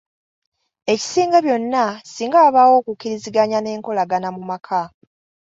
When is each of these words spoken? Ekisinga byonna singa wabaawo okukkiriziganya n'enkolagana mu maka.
Ekisinga 0.93 1.37
byonna 1.45 1.83
singa 2.13 2.37
wabaawo 2.43 2.73
okukkiriziganya 2.81 3.57
n'enkolagana 3.61 4.29
mu 4.35 4.41
maka. 4.49 4.81